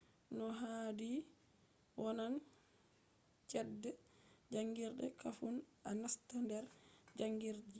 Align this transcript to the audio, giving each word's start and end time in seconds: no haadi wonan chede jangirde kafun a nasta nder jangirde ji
no 0.37 0.47
haadi 0.59 1.11
wonan 2.03 2.33
chede 3.49 3.89
jangirde 4.53 5.05
kafun 5.21 5.55
a 5.89 5.91
nasta 6.01 6.35
nder 6.45 6.65
jangirde 7.17 7.61
ji 7.67 7.69